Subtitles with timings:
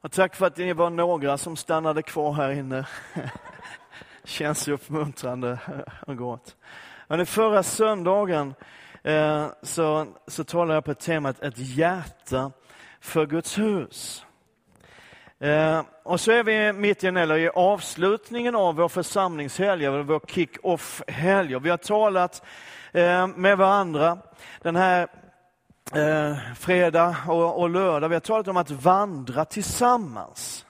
[0.00, 2.86] Och tack för att ni var några som stannade kvar här inne.
[4.24, 5.58] Känns uppmuntrande
[6.06, 6.56] och gott.
[7.08, 8.54] Men förra söndagen
[9.02, 12.52] eh, så, så talade jag på temat ett hjärta
[13.00, 14.24] för Guds hus.
[15.38, 20.20] Eh, och så är vi mitt i, eller i avslutningen av vår församlingshelg, eller vår
[20.26, 21.58] kick-off-helg.
[21.58, 22.42] Vi har talat
[22.92, 24.18] eh, med varandra
[24.62, 25.08] den här
[25.94, 28.08] eh, fredag och, och lördag.
[28.08, 30.64] Vi har talat om att vandra tillsammans.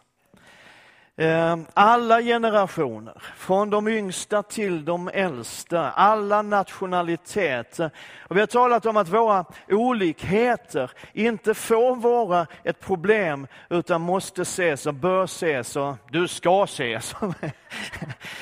[1.18, 7.90] Eh, alla generationer, från de yngsta till de äldsta, alla nationaliteter.
[8.20, 14.42] Och vi har talat om att våra olikheter inte får vara ett problem utan måste
[14.42, 17.14] ses och bör ses och du ska ses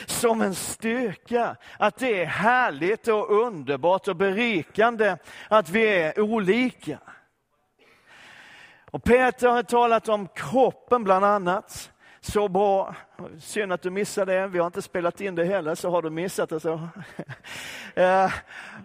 [0.06, 1.56] som en styrka.
[1.78, 5.16] Att det är härligt och underbart och berikande
[5.48, 6.98] att vi är olika.
[8.90, 11.90] Och Peter har talat om kroppen bland annat.
[12.32, 12.94] Så bra.
[13.40, 14.46] Synd att du missade det.
[14.46, 16.80] Vi har inte spelat in det heller, så har du missat det så.
[17.94, 18.32] Eh,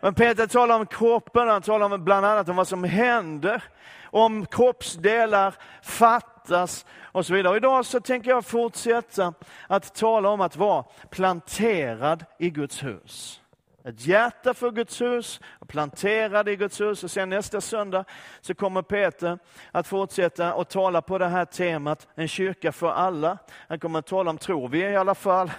[0.02, 3.64] men Peter talar om kroppen, han talar om bland annat om vad som händer
[4.04, 7.58] om kroppsdelar fattas och så vidare.
[7.58, 9.34] Idag så tänker jag fortsätta
[9.68, 13.41] att tala om att vara planterad i Guds hus.
[13.84, 17.04] Ett hjärta för Guds hus, planterade i Guds hus.
[17.04, 18.06] Och sen nästa söndag
[18.42, 19.40] så kommer Peter
[19.72, 23.38] att fortsätta att tala på det här temat, en kyrka för alla.
[23.68, 25.52] Han kommer att tala om, tror vi i alla fall,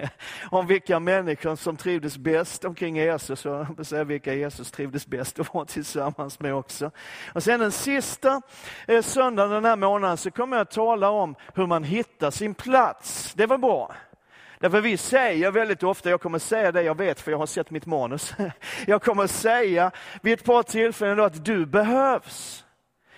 [0.50, 5.54] om vilka människor som trivdes bäst omkring Jesus och säga vilka Jesus trivdes bäst att
[5.54, 6.90] vara tillsammans med också.
[7.34, 8.42] Och sen den sista
[8.86, 12.54] eh, söndagen den här månaden så kommer jag att tala om hur man hittar sin
[12.54, 13.34] plats.
[13.34, 13.94] Det var bra.
[14.58, 17.70] Därför vi säger väldigt ofta, jag kommer säga det jag vet för jag har sett
[17.70, 18.34] mitt manus.
[18.86, 19.90] Jag kommer säga
[20.22, 22.64] vid ett par tillfällen att du behövs.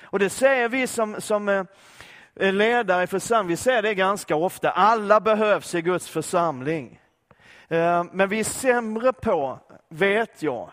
[0.03, 4.71] Och det säger vi som, som eh, ledare i församlingen, vi säger det ganska ofta.
[4.71, 7.01] Alla behövs i Guds församling.
[7.69, 10.71] Eh, men vi är sämre på, vet jag,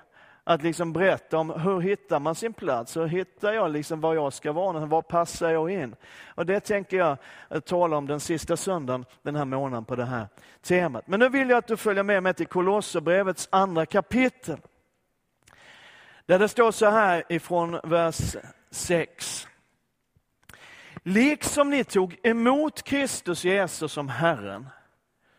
[0.48, 2.98] att liksom berätta om hur hittar man sin plats?
[2.98, 4.86] Hur hittar jag liksom var jag ska vara?
[4.86, 5.96] Var passar jag in?
[6.28, 7.18] Och Det tänker jag
[7.50, 10.28] eh, tala om den sista söndagen den här månaden på det här
[10.62, 11.08] temat.
[11.08, 14.58] Men nu vill jag att du följer med mig till Kolosserbrevets andra kapitel.
[16.26, 18.36] Där det står så här ifrån vers
[18.72, 19.48] 6.
[21.04, 24.70] Liksom ni tog emot Kristus Jesus som Herren,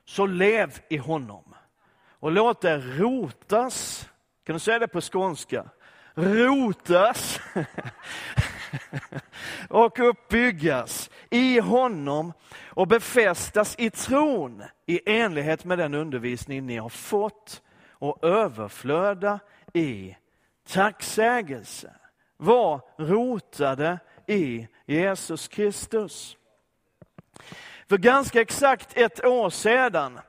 [0.04, 1.54] så lev i honom
[2.20, 4.08] och låt er rotas
[4.46, 5.64] kan du säga det på skånska?
[6.14, 7.40] Rotas
[9.68, 12.32] och uppbyggas i honom
[12.64, 19.38] och befästas i tron i enlighet med den undervisning ni har fått och överflöda
[19.72, 20.16] i
[20.68, 21.94] tacksägelse.
[22.36, 26.36] Var rotade i Jesus Kristus.
[27.88, 30.20] För ganska exakt ett år sedan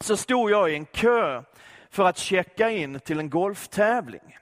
[0.00, 1.42] så stod jag i en kö
[1.94, 4.38] för att checka in till en golftävling.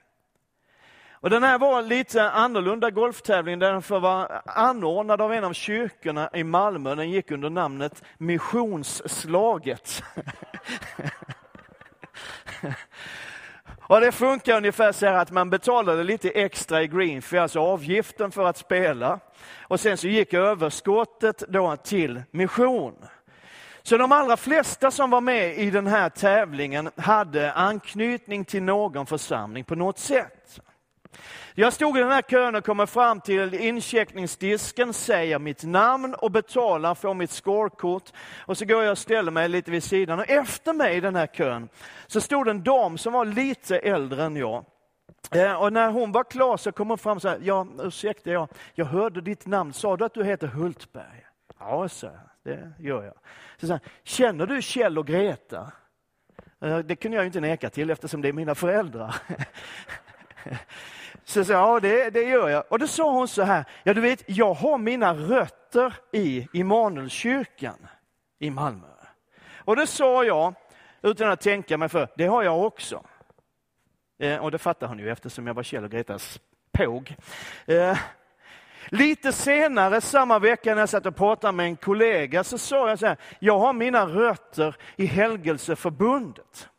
[1.11, 6.43] Och den här var lite annorlunda golftävling, den var anordnad av en av kyrkorna i
[6.43, 6.95] Malmö.
[6.95, 10.03] Den gick under namnet Missionsslaget.
[13.81, 18.31] Och det funkar ungefär så här att man betalade lite extra i greenfee, alltså avgiften
[18.31, 19.19] för att spela.
[19.61, 23.05] Och sen så gick överskottet då till mission.
[23.85, 29.05] Så de allra flesta som var med i den här tävlingen hade anknytning till någon
[29.05, 30.59] församling på något sätt.
[31.55, 36.31] Jag stod i den här kön och kommer fram till incheckningsdisken, säger mitt namn och
[36.31, 38.11] betalar, får mitt scorekort.
[38.39, 40.19] Och så går jag och ställer mig lite vid sidan.
[40.19, 41.69] Och efter mig i den här kön
[42.07, 44.65] så stod en dam som var lite äldre än jag.
[45.31, 48.47] Eh, och när hon var klar så kom hon fram och sa, ja ursäkta, jag,
[48.73, 51.25] jag hörde ditt namn, sa du att du heter Hultberg?
[51.59, 52.09] Ja, så
[52.43, 53.13] det gör jag.
[53.57, 55.71] Så här, Känner du Kjell och Greta?
[56.61, 59.15] Eh, det kunde jag inte neka till eftersom det är mina föräldrar.
[61.25, 62.63] Så jag sa, ja det, det gör jag.
[62.69, 67.87] Och då sa hon så här, ja du vet, jag har mina rötter i Immanuelskyrkan
[68.39, 68.87] i Malmö.
[69.57, 70.53] Och det sa jag,
[71.01, 73.03] utan att tänka mig för, det har jag också.
[74.19, 76.39] Eh, och det fattar hon ju eftersom jag var Kjell och Gretas
[76.71, 77.15] påg.
[77.65, 77.97] Eh,
[78.93, 82.99] Lite senare samma vecka när jag satt och pratade med en kollega så sa jag
[82.99, 86.69] så här, jag har mina rötter i Helgelseförbundet.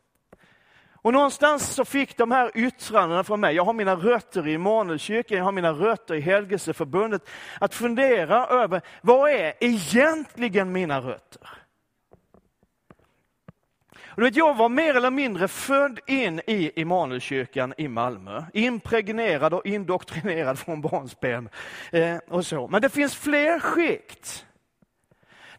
[1.01, 5.37] Och någonstans så fick de här yttrandena från mig, jag har mina rötter i Immanuelskyrkan,
[5.37, 7.29] jag har mina rötter i Helgelseförbundet,
[7.59, 11.49] att fundera över vad är egentligen mina rötter?
[14.15, 18.43] Och du vet, jag var mer eller mindre född in i Immanuelskyrkan i Malmö.
[18.53, 21.49] Impregnerad och indoktrinerad från barnsben.
[21.91, 22.67] Eh, och så.
[22.67, 24.45] Men det finns fler skikt.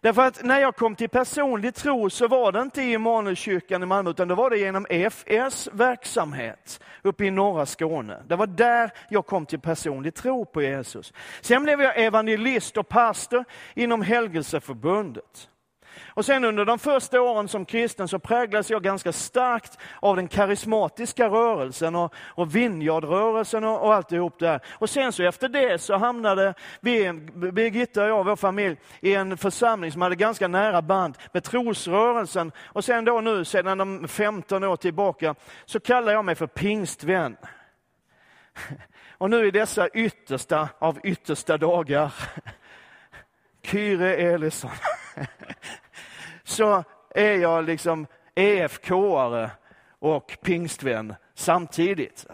[0.00, 3.86] Därför att när jag kom till personlig tro så var det inte i Immanuelskyrkan i
[3.86, 8.22] Malmö, utan det var det genom EFS verksamhet uppe i norra Skåne.
[8.26, 11.12] Det var där jag kom till personlig tro på Jesus.
[11.40, 13.44] Sen blev jag evangelist och pastor
[13.74, 15.48] inom Helgelseförbundet.
[16.08, 20.28] Och sen under de första åren som kristen så präglades jag ganska starkt av den
[20.28, 24.60] karismatiska rörelsen och, och vinjardrörelsen och, och alltihop där.
[24.72, 27.12] Och sen så efter det så hamnade vi,
[27.52, 32.52] Birgitta och jag, vår familj, i en församling som hade ganska nära band med trosrörelsen.
[32.64, 35.34] Och sen då nu, sedan de 15 år tillbaka,
[35.64, 37.36] så kallar jag mig för pingstvän.
[39.18, 42.14] Och nu i dessa yttersta av yttersta dagar,
[43.62, 44.70] Kyre Elisson
[46.46, 49.50] så är jag liksom EFK-are
[49.98, 52.26] och pingstvän samtidigt.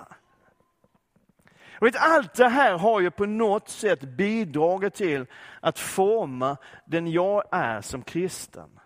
[1.98, 5.26] Allt det här har ju på något sätt bidragit till
[5.60, 8.80] att forma den jag är som kristen.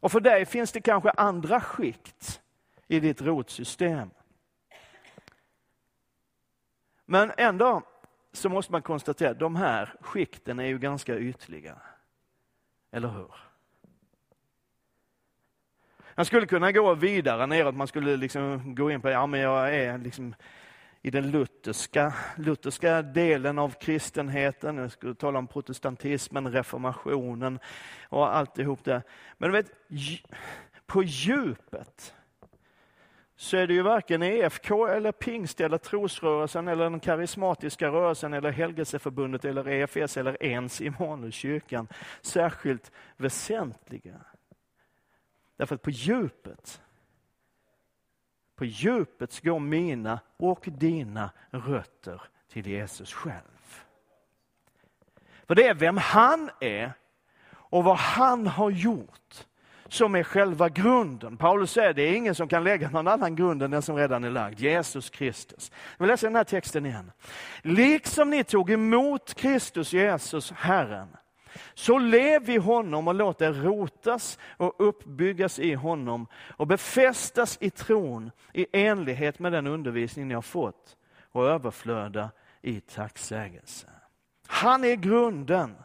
[0.00, 2.40] Och för dig finns det kanske andra skikt
[2.88, 4.10] i ditt rotsystem.
[7.04, 7.82] Men ändå
[8.32, 11.76] så måste man konstatera att de här skikten är ju ganska ytliga.
[12.92, 13.45] Eller hur?
[16.16, 19.74] Man skulle kunna gå vidare neråt, man skulle liksom gå in på, ja men jag
[19.74, 20.34] är liksom
[21.02, 24.76] i den lutherska, lutherska delen av kristenheten.
[24.76, 27.58] Jag skulle tala om protestantismen, reformationen
[28.08, 29.02] och alltihop det.
[29.38, 29.70] Men du vet,
[30.86, 32.14] på djupet
[33.36, 38.50] så är det ju varken EFK eller pingst eller trosrörelsen eller den karismatiska rörelsen eller
[38.50, 41.88] helgelseförbundet eller EFS eller ens Immanuelskyrkan
[42.22, 44.14] särskilt väsentliga.
[45.56, 46.80] Därför att på djupet,
[48.56, 53.84] på djupet går mina och dina rötter till Jesus själv.
[55.46, 56.92] För det är vem han är
[57.48, 59.46] och vad han har gjort
[59.88, 61.36] som är själva grunden.
[61.36, 63.96] Paulus säger att det är ingen som kan lägga någon annan grund än den som
[63.96, 65.72] redan är lagd, Jesus Kristus.
[65.98, 67.12] Vi läser den här texten igen.
[67.62, 71.08] Liksom ni tog emot Kristus Jesus, Herren,
[71.74, 76.26] så lev i honom och låt er rotas och uppbyggas i honom
[76.56, 80.96] och befästas i tron i enlighet med den undervisning ni har fått
[81.32, 82.30] och överflöda
[82.62, 83.86] i tacksägelse.
[84.46, 85.76] Han är grunden,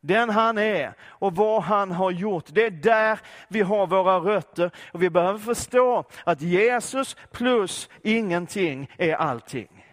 [0.00, 2.44] den han är och vad han har gjort.
[2.48, 8.90] Det är där vi har våra rötter och vi behöver förstå att Jesus plus ingenting
[8.98, 9.86] är allting.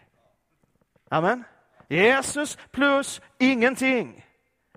[1.09, 1.44] Amen.
[1.88, 4.23] Jesus plus ingenting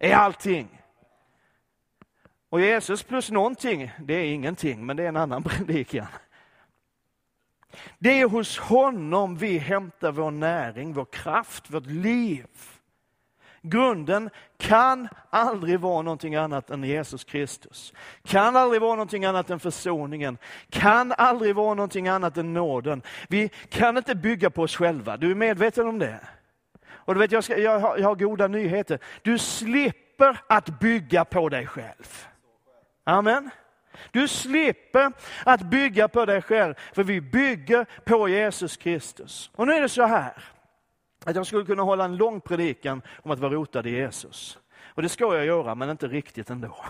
[0.00, 0.82] är allting.
[2.48, 6.06] Och Jesus plus någonting, det är ingenting, men det är en annan predikan.
[7.98, 12.46] Det är hos honom vi hämtar vår näring, vår kraft, vårt liv.
[13.62, 17.92] Grunden kan aldrig vara någonting annat än Jesus Kristus.
[18.22, 20.38] Kan aldrig vara någonting annat än försoningen.
[20.70, 23.02] Kan aldrig vara någonting annat än nåden.
[23.28, 25.16] Vi kan inte bygga på oss själva.
[25.16, 26.20] Du är medveten om det?
[27.06, 28.98] Och du vet, jag, ska, jag, har, jag har goda nyheter.
[29.22, 32.26] Du slipper att bygga på dig själv.
[33.04, 33.50] Amen.
[34.10, 35.12] Du slipper
[35.44, 39.50] att bygga på dig själv, för vi bygger på Jesus Kristus.
[39.54, 40.44] Och nu är det så här,
[41.24, 44.58] att jag skulle kunna hålla en lång predikan om att vara rotad i Jesus.
[44.84, 46.84] Och det ska jag göra, men inte riktigt ändå.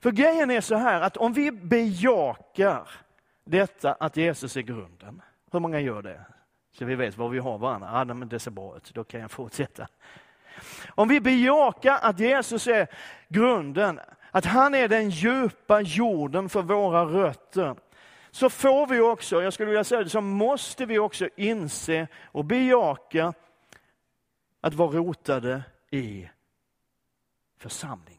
[0.00, 2.88] För grejen är så här, att om vi bejakar
[3.44, 5.22] detta att Jesus är grunden,
[5.52, 6.20] hur många gör det?
[6.72, 7.88] Så vi vet var vi har varandra.
[7.92, 9.88] Ja, men det ser bra ut, då kan jag fortsätta.
[10.88, 12.86] Om vi bejakar att Jesus är
[13.28, 14.00] grunden,
[14.30, 17.76] att han är den djupa jorden för våra rötter,
[18.30, 22.44] så får vi också, jag skulle vilja säga det, så måste vi också inse och
[22.44, 23.34] bejaka
[24.60, 26.28] att vara rotade i
[27.58, 28.18] församlingen.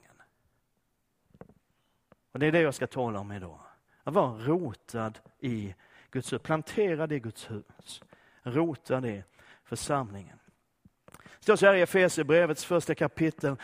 [2.31, 3.59] Och Det är det jag ska tala om idag.
[4.03, 5.75] Att vara rotad i
[6.11, 8.01] Guds hus, planterad i Guds hus
[8.43, 9.23] rotad i
[9.63, 10.39] församlingen.
[11.11, 13.55] Det står så här i Efesierbrevets första kapitel.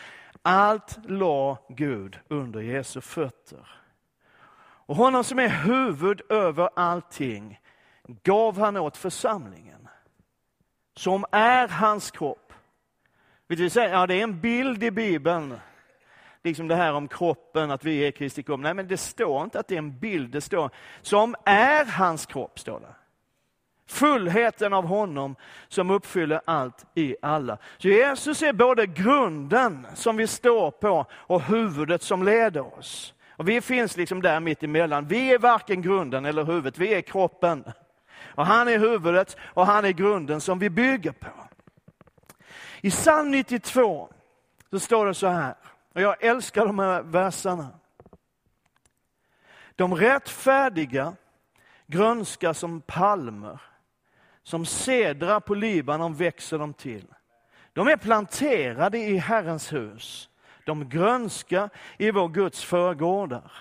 [0.42, 3.68] Allt la Gud under Jesu fötter.
[4.90, 7.60] Och honom som är huvud över allting
[8.22, 9.88] gav han åt församlingen,
[10.96, 12.52] som är hans kropp.
[13.46, 15.58] Vill säga, ja, det är en bild i Bibeln,
[16.42, 18.60] liksom det här om kroppen, att vi är Kristi kropp.
[18.60, 20.70] Nej, men det står inte att det är en bild, det står
[21.02, 22.58] som är hans kropp.
[22.58, 22.94] står det.
[23.90, 25.36] Fullheten av honom
[25.68, 27.58] som uppfyller allt i alla.
[27.78, 33.14] Jesus är både grunden som vi står på och huvudet som leder oss.
[33.30, 35.06] Och vi finns liksom där mitt emellan.
[35.06, 37.64] Vi är varken grunden eller huvudet, vi är kroppen.
[38.22, 41.32] Och han är huvudet och han är grunden som vi bygger på.
[42.80, 44.08] I psalm 92
[44.70, 45.54] så står det så här,
[45.94, 47.68] och jag älskar de här verserna.
[49.76, 51.14] De rättfärdiga
[51.86, 53.60] grönskar som palmer,
[54.50, 57.06] som cedrar på Libanon växer de till.
[57.72, 60.28] De är planterade i Herrens hus.
[60.64, 63.52] De grönskar i vår Guds förgårdar.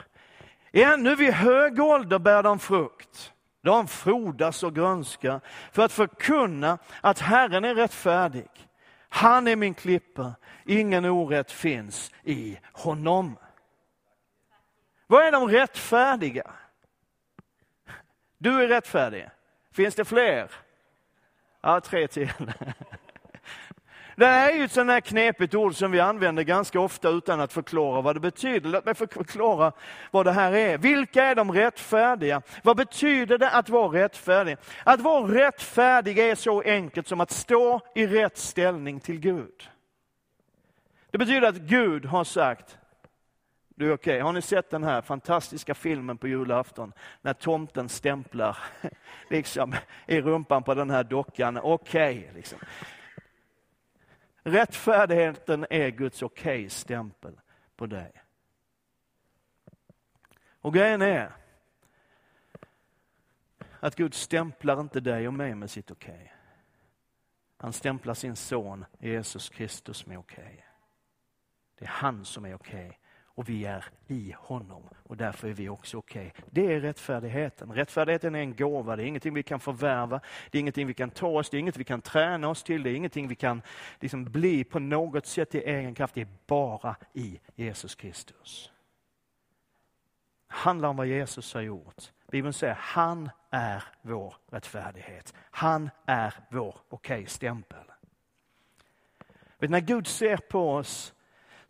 [0.72, 3.34] Ännu vid hög ålder bär de frukt.
[3.62, 5.41] De frodas och grönskar
[5.72, 8.50] för att förkunna att Herren är rättfärdig.
[9.10, 10.34] Han är min klippa,
[10.65, 13.38] ingen orätt finns i honom.
[15.08, 16.51] Vad är de rättfärdiga?
[18.38, 19.29] Du är rättfärdig.
[19.72, 20.51] Finns det fler?
[21.62, 22.32] Ja, tre till.
[24.16, 27.39] Det här är ju ett sånt här knepigt ord som vi använder ganska ofta utan
[27.42, 28.70] att förklara vad det betyder.
[28.70, 29.72] Låt mig förklara
[30.12, 30.78] vad det här är.
[30.78, 32.42] Vilka är de rättfärdiga?
[32.63, 34.58] Vad betyder det att vara rättfärdig?
[34.84, 39.70] Att vara rättfärdig är så enkelt som att stå i rätt ställning till Gud.
[41.12, 42.78] Det betyder att Gud har sagt,
[43.79, 44.13] du är okej.
[44.13, 44.21] Okay.
[44.21, 48.57] Har ni sett den här fantastiska filmen på julafton när tomten stämplar
[49.29, 49.75] liksom,
[50.07, 51.57] i rumpan på den här dockan?
[51.57, 52.59] Okej, okay, liksom.
[54.43, 57.43] Rättfärdigheten är Guds okej-stämpel okay
[57.75, 58.12] på dig.
[60.62, 61.31] Och grejen är
[63.79, 66.13] att Gud stämplar inte dig och mig med sitt okej.
[66.13, 66.27] Okay.
[67.57, 70.43] Han stämplar sin son Jesus Kristus med okej.
[70.43, 70.62] Okay.
[71.77, 73.00] Det är han som är okej.
[73.39, 76.27] Och vi är i honom och därför är vi också okej.
[76.27, 76.43] Okay.
[76.51, 77.74] Det är rättfärdigheten.
[77.74, 81.10] Rättfärdigheten är en gåva, det är ingenting vi kan förvärva, det är ingenting vi kan
[81.10, 83.62] ta oss, det är inget vi kan träna oss till, det är ingenting vi kan
[84.00, 86.15] liksom bli på något sätt i egen kraft.
[86.15, 88.72] Det är bara i Jesus Kristus.
[90.48, 92.12] Det handlar om vad Jesus har gjort.
[92.31, 95.34] Bibeln säger han är vår rättfärdighet.
[95.51, 97.86] Han är vår okej-stämpel.
[99.60, 101.13] När Gud ser på oss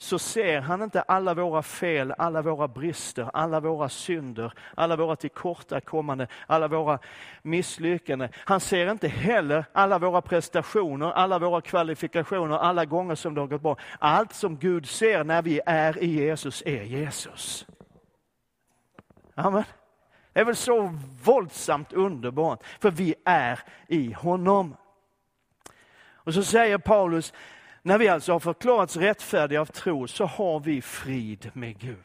[0.02, 5.16] så ser han inte alla våra fel, alla våra brister, alla våra synder, alla våra
[5.16, 7.00] tillkortakommanden, alla våra
[7.42, 8.30] misslyckanden.
[8.36, 13.48] Han ser inte heller alla våra prestationer, alla våra kvalifikationer, alla gånger som det har
[13.48, 13.78] gått bra.
[14.00, 17.66] Allt som Gud ser när vi är i Jesus är Jesus.
[19.36, 19.64] Amen.
[20.34, 24.76] Det är väl så våldsamt underbart, för vi är i honom.
[26.14, 27.34] Och så säger Paulus,
[27.82, 31.98] när vi alltså har förklarats rättfärdiga av tro så har vi frid med Gud.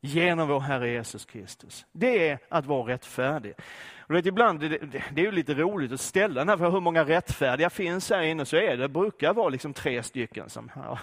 [0.00, 1.86] Genom vår Herre Jesus Kristus.
[1.92, 3.54] Det är att vara rättfärdig.
[3.98, 4.68] Och vet, ibland, det,
[5.12, 8.22] det är ju lite roligt att ställa den här för hur många rättfärdiga finns här
[8.22, 10.50] inne, så är det, brukar vara liksom tre stycken.
[10.50, 10.98] Som, ja.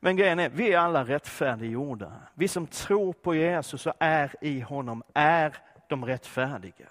[0.00, 2.12] Men grejen är, vi är alla rättfärdiggjorda.
[2.34, 5.56] Vi som tror på Jesus och är i honom är
[5.88, 6.88] de rättfärdiga.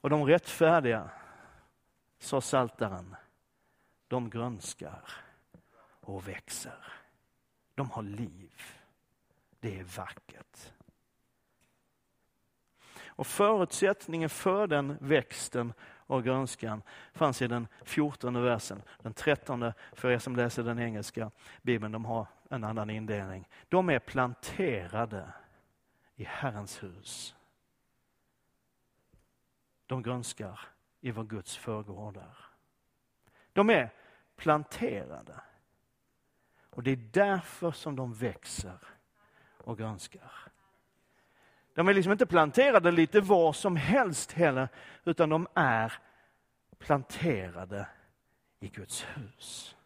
[0.00, 1.10] Och de rättfärdiga,
[2.20, 3.16] sa saltaren,
[4.08, 5.02] de grönskar
[6.00, 6.84] och växer.
[7.74, 8.62] De har liv.
[9.60, 10.72] Det är vackert.
[13.04, 18.82] Och förutsättningen för den växten och grönskan fanns i den 14 versen.
[18.98, 21.30] Den 13 för er som läser den engelska
[21.62, 23.48] bibeln, de har en annan indelning.
[23.68, 25.32] De är planterade
[26.16, 27.34] i Herrens hus.
[29.86, 30.60] De grönskar
[31.00, 32.36] i vår Guds förgårdar.
[33.52, 33.90] De är
[34.36, 35.40] planterade.
[36.70, 38.78] Och det är därför som de växer
[39.56, 40.32] och grönskar.
[41.74, 44.68] De är liksom inte planterade lite var som helst heller,
[45.04, 45.92] utan de är
[46.78, 47.86] planterade
[48.60, 49.76] i Guds hus.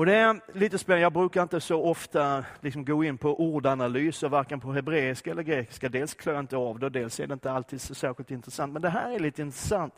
[0.00, 4.28] Och det är lite spännande, jag brukar inte så ofta liksom gå in på ordanalyser,
[4.28, 5.88] varken på hebreiska eller grekiska.
[5.88, 8.72] Dels klarar jag inte av det, dels är det inte alltid så särskilt intressant.
[8.72, 9.94] Men det här är lite intressant.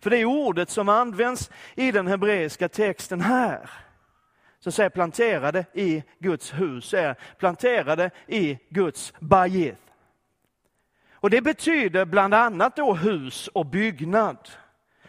[0.00, 3.70] För det är ordet som används i den hebreiska texten här.
[4.60, 9.80] Så säger planterade i Guds hus, är planterade i Guds bajith.
[11.12, 14.48] Och det betyder bland annat då hus och byggnad.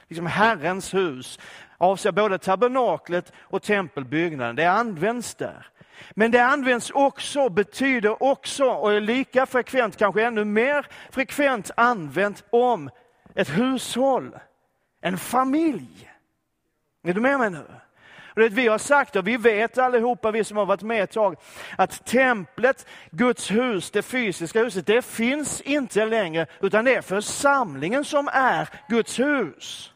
[0.07, 1.39] Liksom Herrens hus,
[1.77, 4.55] avser både tabernaklet och tempelbyggnaden.
[4.55, 5.67] Det används där.
[6.11, 12.43] Men det används också, betyder också, och är lika frekvent, kanske ännu mer frekvent använt
[12.49, 12.89] om
[13.35, 14.37] ett hushåll,
[15.01, 16.11] en familj.
[17.03, 17.65] Är du med mig nu?
[18.35, 21.35] det vi har sagt och vi vet allihopa, vi som har varit med ett tag,
[21.77, 28.05] att templet, Guds hus, det fysiska huset, det finns inte längre, utan det är församlingen
[28.05, 29.91] som är Guds hus.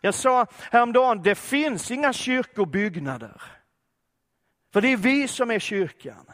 [0.00, 3.42] Jag sa häromdagen, det finns inga kyrkobyggnader.
[4.72, 6.26] För det är vi som är kyrkan.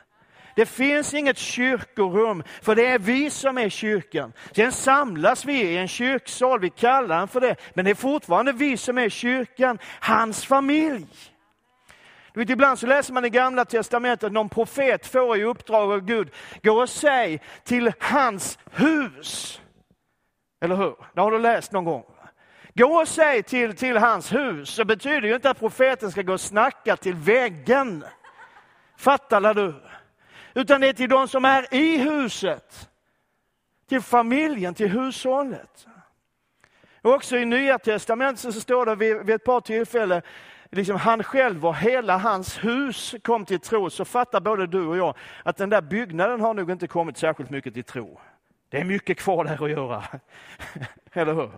[0.57, 4.33] Det finns inget kyrkorum, för det är vi som är kyrkan.
[4.53, 8.53] Sen samlas vi i en kyrksal, vi kallar den för det, men det är fortfarande
[8.53, 11.07] vi som är kyrkan, hans familj.
[12.33, 15.93] Du vet, ibland så läser man i gamla testamentet, att någon profet får i uppdrag
[15.93, 16.31] av Gud,
[16.63, 19.61] gå och säg till hans hus.
[20.61, 20.97] Eller hur?
[21.15, 22.05] Det har du läst någon gång.
[22.77, 26.33] Gå och säg till, till hans hus, så betyder ju inte att profeten ska gå
[26.33, 28.05] och snacka till väggen.
[28.97, 29.75] Fattar du?
[30.55, 32.91] Utan det är till de som är i huset.
[33.89, 35.87] Till familjen, till hushållet.
[37.03, 40.23] Och också i Nya Testamentet så står det vid, vid ett par tillfällen,
[40.71, 44.97] liksom han själv och hela hans hus kom till tro, så fattar både du och
[44.97, 48.21] jag att den där byggnaden har nog inte kommit särskilt mycket till tro.
[48.69, 50.05] Det är mycket kvar där att göra.
[51.13, 51.51] Eller hur?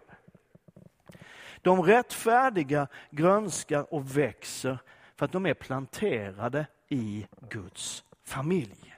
[1.67, 4.79] De rättfärdiga grönskar och växer
[5.17, 8.95] för att de är planterade i Guds familj.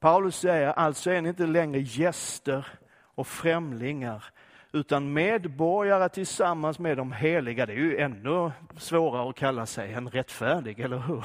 [0.00, 4.24] Paulus säger alltså är ni inte längre gäster och främlingar
[4.72, 7.66] utan medborgare tillsammans med de heliga.
[7.66, 11.24] Det är ju ännu svårare att kalla sig en rättfärdig, eller hur?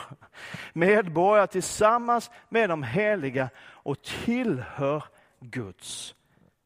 [0.73, 5.03] Medborgare tillsammans med de heliga och tillhör
[5.39, 6.15] Guds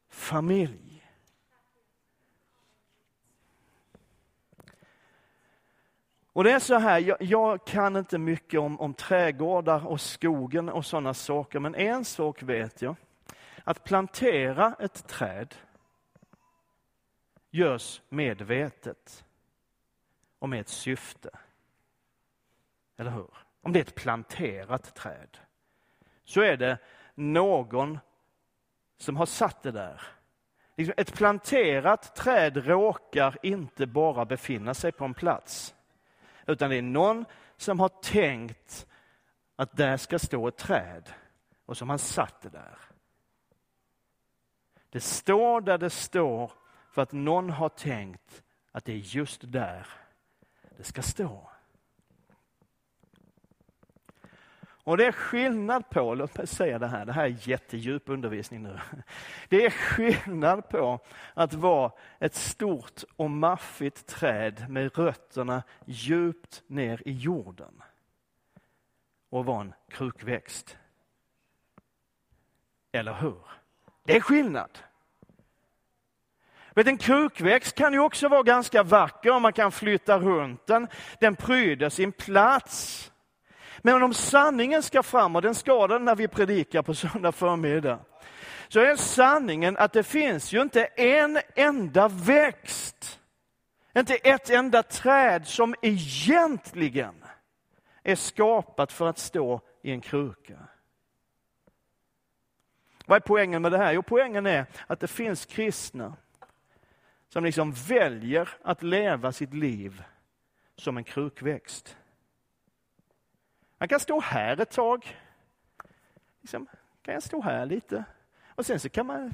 [0.09, 0.88] familj.
[6.39, 10.69] Och det är så här, jag, jag, kan inte mycket om, om trädgårdar och skogen
[10.69, 12.96] och sådana saker, men en sak vet jag.
[13.63, 15.55] Att plantera ett träd
[17.51, 19.25] görs medvetet
[20.39, 21.29] och med ett syfte.
[22.98, 23.29] Eller hur?
[23.62, 25.38] Om det är ett planterat träd
[26.24, 26.77] så är det
[27.15, 28.00] någon
[28.98, 30.01] som har satt det där.
[30.75, 35.75] Liksom, ett planterat träd råkar inte bara befinna sig på en plats
[36.50, 37.25] utan det är någon
[37.58, 38.88] som har tänkt
[39.56, 41.10] att där ska stå ett träd
[41.65, 42.77] och som han satte där.
[44.89, 46.51] Det står där det står
[46.91, 49.88] för att någon har tänkt att det är just där
[50.78, 51.50] det ska stå.
[54.89, 58.63] Och det är skillnad på, låt mig säga det här, det här är jättedjup undervisning
[58.63, 58.80] nu.
[59.49, 60.99] Det är skillnad på
[61.34, 67.84] att vara ett stort och maffigt träd med rötterna djupt ner i jorden
[69.30, 70.78] och vara en krukväxt.
[72.91, 73.41] Eller hur?
[74.04, 74.80] Det är skillnad.
[76.71, 80.88] Men en krukväxt kan ju också vara ganska vacker, man kan flytta runt den,
[81.19, 83.12] den pryder sin plats.
[83.82, 88.00] Men om sanningen ska fram, och den ska den när vi predikar på söndag förmiddag,
[88.68, 93.20] så är sanningen att det finns ju inte en enda växt,
[93.98, 97.24] inte ett enda träd som egentligen
[98.04, 100.58] är skapat för att stå i en kruka.
[103.06, 103.94] Vad är poängen med det här?
[103.94, 106.15] Jo, poängen är att det finns kristna
[107.30, 110.04] som liksom väljer att leva sitt liv
[110.76, 111.98] som en krukväxt.
[113.80, 115.18] Man kan stå här ett tag.
[116.42, 116.68] Liksom,
[117.02, 118.04] kan jag stå här lite?
[118.56, 119.34] Och sen så kan man,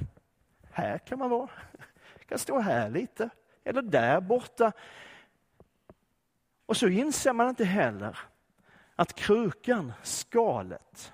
[0.70, 1.50] här kan man vara.
[2.28, 3.30] Kan stå här lite,
[3.64, 4.72] eller där borta.
[6.66, 8.18] Och så inser man inte heller
[8.96, 11.12] att krukan, skalet,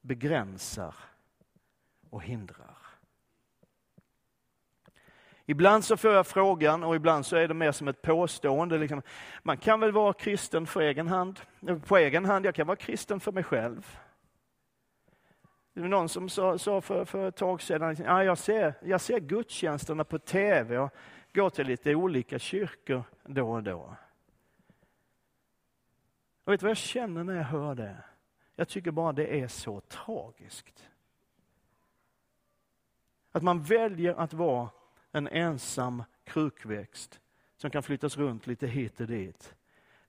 [0.00, 0.94] begränsar
[2.10, 2.61] och hindrar.
[5.52, 8.78] Ibland så får jag frågan och ibland så är det mer som ett påstående.
[8.78, 9.02] Liksom,
[9.42, 11.40] man kan väl vara kristen för egen hand,
[11.86, 13.98] på egen hand, jag kan vara kristen för mig själv.
[15.72, 18.74] Det var någon som sa, sa för, för ett tag sedan, liksom, ja, jag, ser,
[18.82, 20.90] jag ser gudstjänsterna på tv och
[21.34, 23.96] går till lite olika kyrkor då och då.
[26.44, 27.96] Och vet du vad jag känner när jag hör det?
[28.54, 30.88] Jag tycker bara det är så tragiskt.
[33.32, 34.68] Att man väljer att vara
[35.12, 37.20] en ensam krukväxt
[37.56, 39.54] som kan flyttas runt lite hit och dit.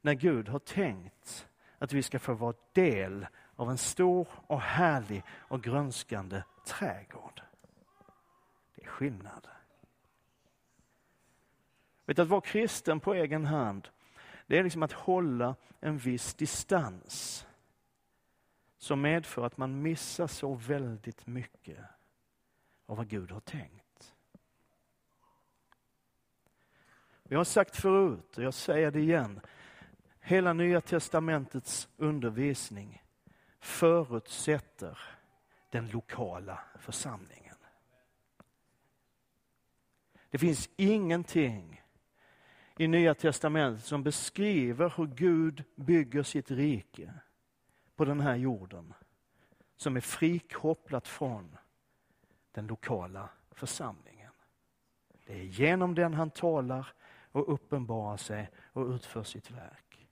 [0.01, 5.23] När Gud har tänkt att vi ska få vara del av en stor och härlig
[5.29, 7.41] och grönskande trädgård.
[8.75, 9.47] Det är skillnad.
[12.05, 13.89] Vet att vara kristen på egen hand,
[14.47, 17.45] det är liksom att hålla en viss distans
[18.77, 21.77] som medför att man missar så väldigt mycket
[22.85, 23.82] av vad Gud har tänkt.
[27.33, 29.39] Jag har sagt förut och jag säger det igen.
[30.19, 33.03] Hela Nya testamentets undervisning
[33.59, 34.99] förutsätter
[35.69, 37.55] den lokala församlingen.
[40.29, 41.81] Det finns ingenting
[42.77, 47.13] i Nya Testamentet som beskriver hur Gud bygger sitt rike
[47.95, 48.93] på den här jorden
[49.75, 51.57] som är frikopplat från
[52.51, 54.31] den lokala församlingen.
[55.25, 56.93] Det är genom den han talar
[57.33, 60.07] och uppenbarar sig och utför sitt verk.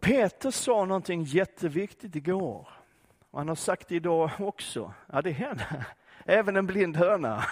[0.00, 2.68] Peter sa någonting jätteviktigt igår.
[3.30, 4.94] Och han har sagt det idag också.
[5.06, 5.86] Ja, det händer.
[6.24, 7.44] Även en blind höna.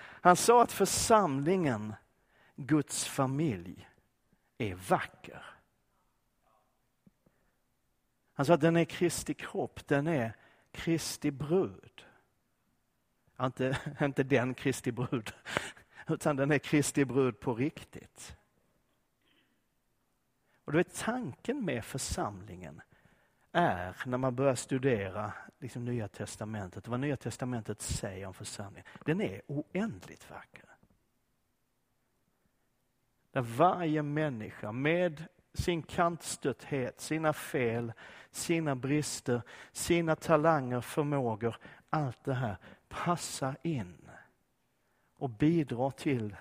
[0.00, 1.94] Han sa att församlingen,
[2.56, 3.88] Guds familj,
[4.58, 5.53] är vacker.
[8.34, 10.36] Han sa att den är Kristi kropp, den är
[10.72, 12.04] Kristi brud.
[13.40, 15.32] Inte, inte den Kristi brud,
[16.08, 18.36] utan den är Kristi brud på riktigt.
[20.64, 22.80] Och du vet, tanken med församlingen
[23.52, 29.20] är, när man börjar studera liksom Nya Testamentet, vad Nya Testamentet säger om församlingen, den
[29.20, 30.64] är oändligt vacker.
[33.30, 37.92] Där varje människa med sin kantstötthet, sina fel,
[38.36, 39.42] sina brister,
[39.72, 41.56] sina talanger, förmågor,
[41.90, 42.56] allt det här
[42.88, 44.10] passar in
[45.16, 46.36] och bidrar till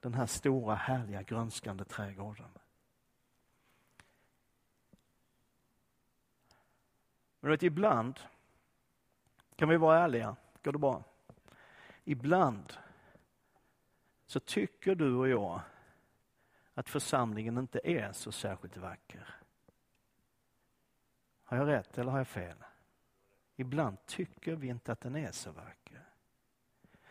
[0.00, 2.48] den här stora härliga grönskande trädgården.
[7.40, 8.20] Men vet, ibland
[9.56, 11.04] kan vi vara ärliga, går det bra?
[12.04, 12.72] Ibland
[14.26, 15.60] så tycker du och jag
[16.74, 19.39] att församlingen inte är så särskilt vacker.
[21.50, 22.56] Har jag rätt eller har jag fel?
[23.56, 26.04] Ibland tycker vi inte att den är så vacker.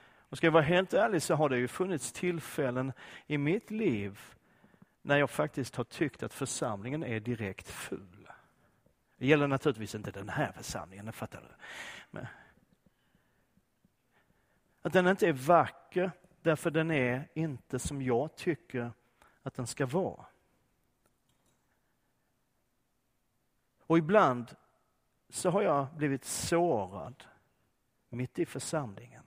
[0.01, 2.93] Och ska jag vara helt ärlig så har det ju funnits tillfällen
[3.27, 4.19] i mitt liv
[5.01, 8.27] när jag faktiskt har tyckt att församlingen är direkt ful.
[9.17, 11.55] Det gäller naturligtvis inte den här församlingen, det fattar du.
[12.11, 12.27] Men,
[14.81, 18.91] att den inte är vacker därför den är inte som jag tycker
[19.41, 20.25] att den ska vara.
[23.89, 24.55] Och ibland
[25.29, 27.23] så har jag blivit sårad
[28.09, 29.23] mitt i församlingen.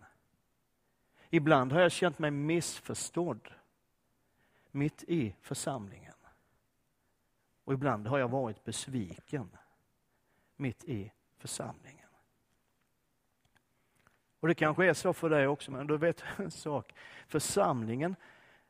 [1.31, 3.49] Ibland har jag känt mig missförstådd
[4.71, 6.15] mitt i församlingen.
[7.65, 9.57] Och ibland har jag varit besviken
[10.57, 12.09] mitt i församlingen.
[14.41, 16.95] Och det kanske är så för dig också, men du vet en sak.
[17.29, 18.17] Församlingen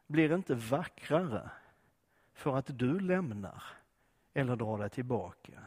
[0.06, 1.50] blir inte vackrare
[2.32, 3.62] för att du lämnar
[4.34, 5.62] eller drar dig tillbaka.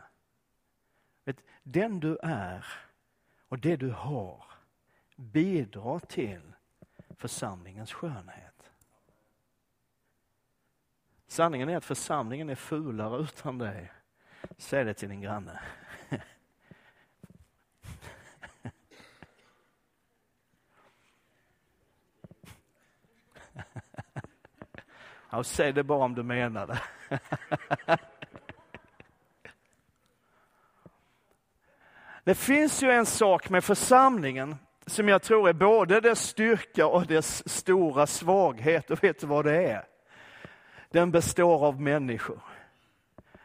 [1.26, 2.66] Vet, den du är
[3.48, 4.44] och det du har
[5.16, 6.42] bidrar till
[7.18, 8.72] församlingens skönhet.
[11.28, 13.92] Sanningen är att församlingen är fulare utan dig.
[14.58, 15.62] Säg det till din granne.
[25.30, 26.80] Ja, säg det bara om du menar det.
[32.26, 37.06] Det finns ju en sak med församlingen som jag tror är både dess styrka och
[37.06, 38.92] dess stora svaghet.
[38.92, 39.86] Och vet du vad det är?
[40.92, 42.40] Den består av människor.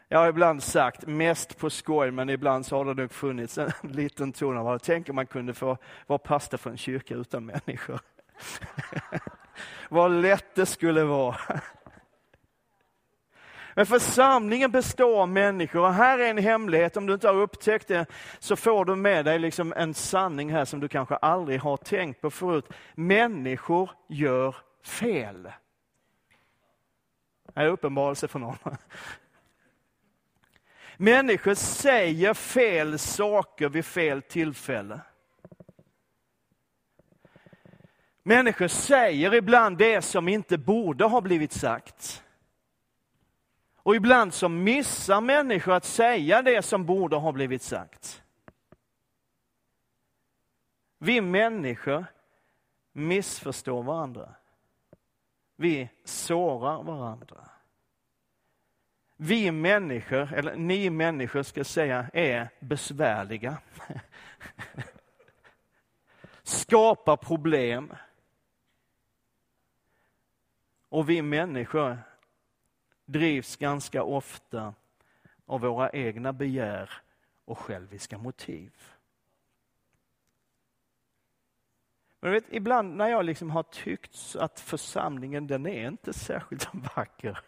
[0.07, 3.71] Jag har ibland sagt, mest på skoj, men ibland så har det nog funnits en
[3.91, 7.45] liten ton av att tänk om man kunde få vara pastor för en kyrka utan
[7.45, 7.99] människor.
[9.89, 11.37] vad lätt det skulle vara.
[13.75, 17.87] Men församlingen består av människor och här är en hemlighet, om du inte har upptäckt
[17.87, 18.05] det
[18.39, 22.21] så får du med dig liksom en sanning här som du kanske aldrig har tänkt
[22.21, 22.65] på förut.
[22.95, 25.43] Människor gör fel.
[27.53, 28.57] Det är uppenbarelse för någon.
[30.97, 34.99] Människor säger fel saker vid fel tillfälle.
[38.23, 42.23] Människor säger ibland det som inte borde ha blivit sagt.
[43.83, 48.23] Och ibland så missar människor att säga det som borde ha blivit sagt.
[50.97, 52.05] Vi människor
[52.91, 54.35] missförstår varandra.
[55.55, 57.49] Vi sårar varandra.
[59.15, 63.57] Vi människor, eller ni människor ska säga, är besvärliga.
[66.43, 67.93] Skapar problem.
[70.89, 71.97] Och vi människor
[73.11, 74.73] drivs ganska ofta
[75.45, 76.89] av våra egna begär
[77.45, 78.71] och själviska motiv.
[82.19, 87.39] Men vet, ibland när jag liksom har tyckt att församlingen den är inte särskilt vacker.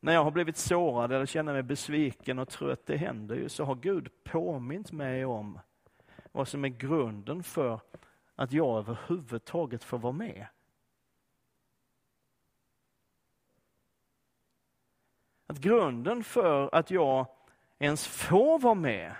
[0.00, 3.64] när jag har blivit sårad eller känner mig besviken och trött, det händer ju, så
[3.64, 5.58] har Gud påmint mig om
[6.32, 7.80] vad som är grunden för
[8.34, 10.46] att jag överhuvudtaget får vara med.
[15.54, 17.26] Att grunden för att jag
[17.78, 19.12] ens får vara med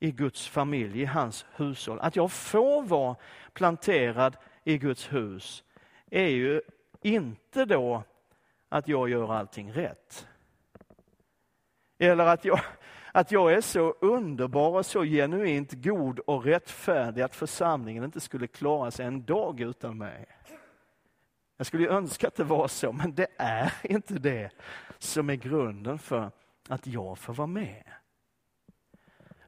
[0.00, 3.16] i Guds familj, i hans hushåll, att jag får vara
[3.52, 5.64] planterad i Guds hus,
[6.10, 6.60] är ju
[7.00, 8.02] inte då
[8.68, 10.26] att jag gör allting rätt.
[11.98, 12.60] Eller att jag,
[13.12, 18.46] att jag är så underbar och så genuint god och rättfärdig att församlingen inte skulle
[18.46, 20.26] klara sig en dag utan mig.
[21.62, 24.50] Jag skulle önska att det var så, men det är inte det
[24.98, 26.30] som är grunden för
[26.68, 27.84] att jag får vara med.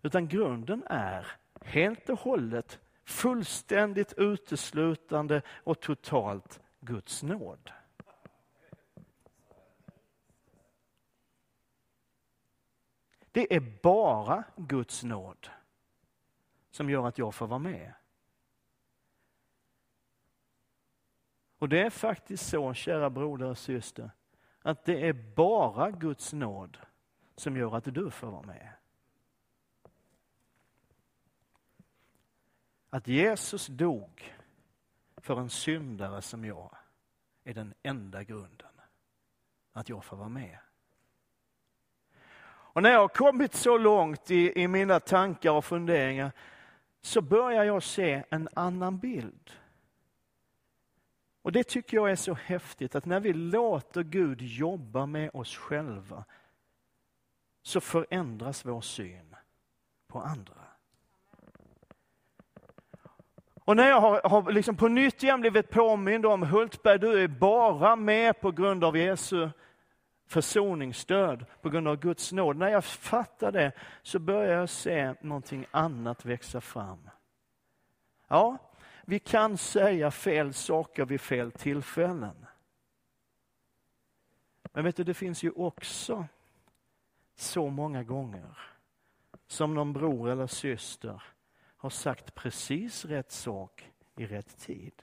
[0.02, 1.26] Utan grunden är
[1.60, 7.70] helt och hållet, fullständigt uteslutande och totalt Guds nåd.
[13.32, 15.48] Det är bara Guds nåd
[16.70, 17.92] som gör att jag får vara med.
[21.64, 24.10] Och det är faktiskt så, kära broder och syster,
[24.62, 26.78] att det är bara Guds nåd
[27.36, 28.68] som gör att du får vara med.
[32.90, 34.34] Att Jesus dog
[35.16, 36.76] för en syndare som jag
[37.44, 38.72] är den enda grunden
[39.72, 40.58] att jag får vara med.
[42.46, 46.32] Och när jag har kommit så långt i, i mina tankar och funderingar
[47.00, 49.50] så börjar jag se en annan bild.
[51.44, 55.56] Och det tycker jag är så häftigt att när vi låter Gud jobba med oss
[55.56, 56.24] själva
[57.62, 59.36] så förändras vår syn
[60.06, 60.54] på andra.
[63.64, 67.28] Och när jag har, har liksom på nytt igen blivit påmind om Hultberg, du är
[67.28, 69.48] bara med på grund av Jesu
[70.26, 72.56] försoningsstöd, på grund av Guds nåd.
[72.56, 77.10] När jag fattar det så börjar jag se någonting annat växa fram.
[78.28, 78.58] Ja,
[79.06, 82.46] vi kan säga fel saker vid fel tillfällen.
[84.72, 86.26] Men vet du, det finns ju också
[87.34, 88.58] så många gånger
[89.46, 91.22] som någon bror eller syster
[91.76, 95.02] har sagt precis rätt sak i rätt tid.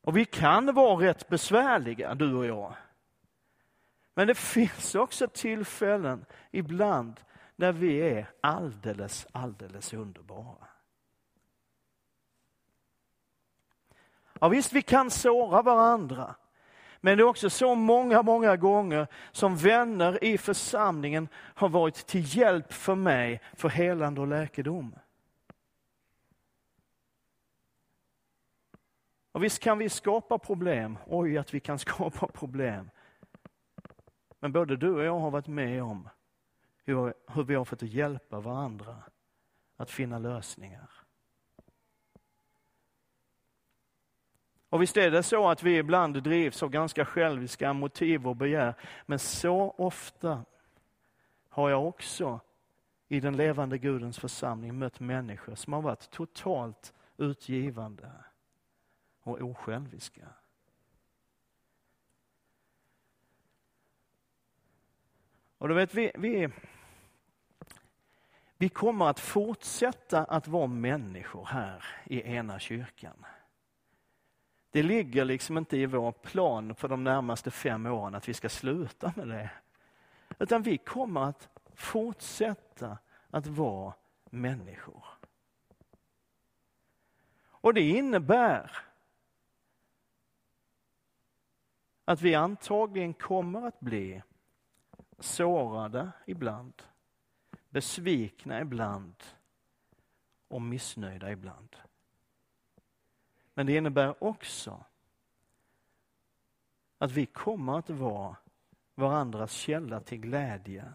[0.00, 2.74] Och vi kan vara rätt besvärliga, du och jag.
[4.18, 7.20] Men det finns också tillfällen ibland
[7.56, 10.68] när vi är alldeles, alldeles underbara.
[14.40, 16.34] Ja, visst, vi kan såra varandra.
[17.00, 22.36] Men det är också så många, många gånger som vänner i församlingen har varit till
[22.36, 24.94] hjälp för mig för helande och läkedom.
[29.32, 30.98] Och visst kan vi skapa problem.
[31.06, 32.90] Oj, att vi kan skapa problem.
[34.40, 36.08] Men både du och jag har varit med om
[36.84, 38.96] hur, hur vi har fått hjälpa varandra
[39.76, 40.90] att finna lösningar.
[44.68, 48.74] Och visst är det så att vi ibland drivs av ganska själviska motiv och begär.
[49.06, 50.44] Men så ofta
[51.48, 52.40] har jag också
[53.08, 58.10] i den levande Gudens församling mött människor som har varit totalt utgivande
[59.22, 60.26] och osjälviska.
[65.58, 66.48] Och du vet, vi, vi,
[68.56, 73.24] vi kommer att fortsätta att vara människor här i ena kyrkan.
[74.70, 78.48] Det ligger liksom inte i vår plan för de närmaste fem åren att vi ska
[78.48, 79.50] sluta med det.
[80.38, 82.98] Utan vi kommer att fortsätta
[83.30, 83.94] att vara
[84.30, 85.04] människor.
[87.40, 88.78] Och det innebär
[92.04, 94.22] att vi antagligen kommer att bli
[95.18, 96.82] sårade ibland,
[97.68, 99.24] besvikna ibland
[100.48, 101.76] och missnöjda ibland.
[103.54, 104.84] Men det innebär också
[106.98, 108.36] att vi kommer att vara
[108.94, 110.92] varandras källa till glädje,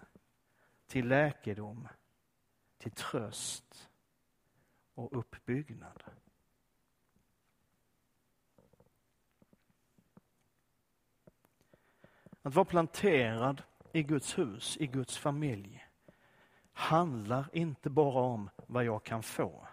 [0.87, 1.87] till läkedom,
[2.77, 3.89] till tröst
[4.93, 6.03] och uppbyggnad.
[12.41, 13.63] Att vara planterad
[13.95, 15.87] i Guds hus, i Guds familj
[16.73, 19.67] handlar inte bara om vad jag kan få.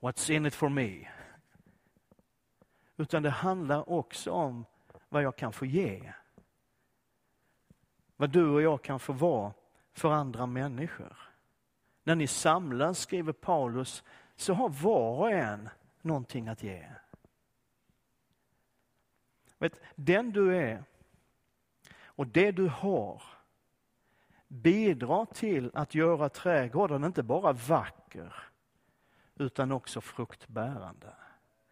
[0.00, 1.08] What's in it for me?
[2.96, 4.64] Utan det handlar också om
[5.08, 6.12] vad jag kan få ge.
[8.16, 9.52] Vad du och jag kan få vara
[9.92, 11.16] för andra människor.
[12.02, 14.04] När ni samlas, skriver Paulus,
[14.36, 15.68] så har var och en
[16.00, 16.88] någonting att ge.
[19.58, 20.84] Vet, den du är
[22.16, 23.22] och det du har
[24.48, 28.34] bidrar till att göra trädgården inte bara vacker
[29.34, 31.14] utan också fruktbärande.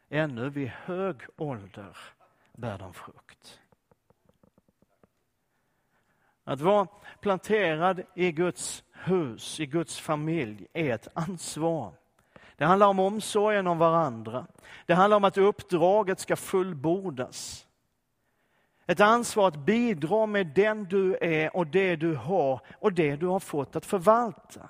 [0.08, 1.96] Ännu vid hög ålder
[2.52, 3.60] bär de frukt.
[6.44, 6.86] Att vara
[7.20, 11.92] planterad i Guds hus, i Guds familj, är ett ansvar.
[12.56, 14.46] Det handlar om omsorgen om varandra.
[14.86, 17.66] Det handlar om att uppdraget ska fullbordas.
[18.86, 23.26] Ett ansvar att bidra med den du är och det du har och det du
[23.26, 24.68] har fått att förvalta.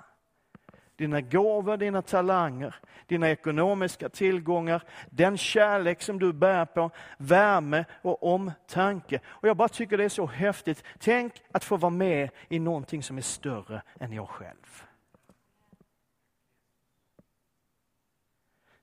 [0.95, 2.75] Dina gåvor, dina talanger,
[3.07, 9.19] dina ekonomiska tillgångar, den kärlek som du bär på, värme och omtanke.
[9.25, 10.83] Och jag bara tycker det är så häftigt.
[10.99, 14.83] Tänk att få vara med i någonting som är större än jag själv.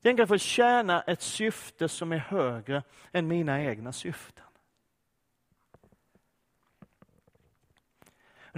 [0.02, 4.44] Tänk att få tjäna ett syfte som är högre än mina egna syften.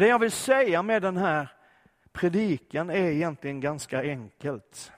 [0.02, 1.48] Det jag vill säga med den här
[2.12, 4.92] predikan är egentligen ganska enkelt.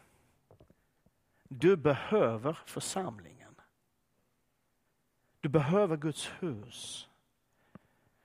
[1.49, 3.55] Du behöver församlingen.
[5.41, 7.09] Du behöver Guds hus.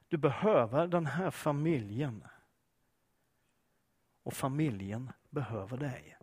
[0.07, 2.23] Du behöver den här familjen.
[4.23, 6.17] Och familjen behöver dig.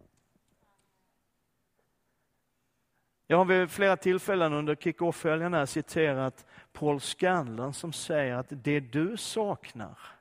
[3.26, 9.16] Jag har vid flera tillfällen under kick-off-helgen citerat Paul Scanlon som säger att det du
[9.16, 10.15] saknar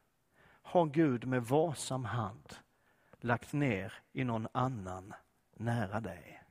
[0.65, 2.55] har Gud med varsam hand
[3.19, 5.13] lagt ner i någon annan
[5.53, 6.43] nära dig.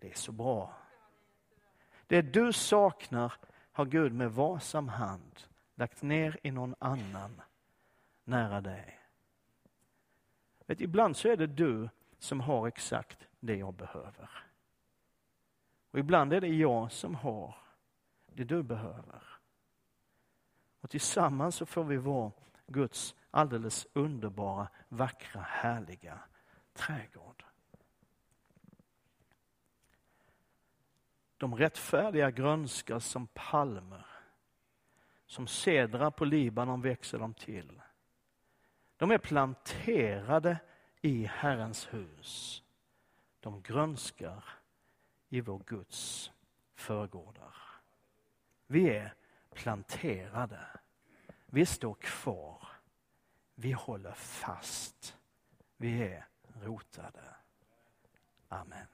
[0.00, 0.74] Det är så bra.
[2.06, 3.32] Det du saknar
[3.72, 5.40] har Gud med varsam hand
[5.74, 7.40] lagt ner i någon annan
[8.24, 9.00] nära dig.
[10.66, 14.30] Vet, ibland så är det du som har exakt det jag behöver.
[15.90, 17.56] Och ibland är det jag som har
[18.26, 19.22] det du behöver.
[20.80, 22.32] Och tillsammans så får vi vara
[22.66, 26.18] Guds alldeles underbara, vackra, härliga
[26.72, 27.44] trädgård.
[31.36, 34.06] De rättfärdiga grönskar som palmer.
[35.26, 37.80] Som cedrar på Libanon växer de till.
[38.96, 40.58] De är planterade
[41.00, 42.62] i Herrens hus.
[43.40, 44.44] De grönskar
[45.28, 46.30] i vår Guds
[46.74, 47.56] förgårdar.
[48.66, 49.14] Vi är
[49.54, 50.66] planterade.
[51.46, 52.71] Vi står kvar.
[53.54, 55.16] Vi håller fast.
[55.76, 56.26] Vi är
[56.60, 57.34] rotade.
[58.48, 58.86] Amen.